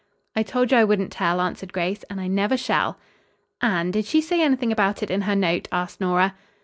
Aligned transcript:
"I 0.35 0.41
told 0.41 0.71
you 0.71 0.79
I 0.79 0.83
wouldn't 0.83 1.11
tell," 1.11 1.39
answered 1.39 1.73
Grace, 1.73 2.01
"and 2.09 2.19
I 2.19 2.25
never 2.25 2.57
shall." 2.57 2.97
"Anne, 3.61 3.91
did 3.91 4.05
she 4.05 4.19
say 4.19 4.41
anything 4.41 4.71
about 4.71 5.03
it 5.03 5.11
in 5.11 5.21
her 5.29 5.35
note?" 5.35 5.67
asked 5.71 6.01
Nora. 6.01 6.33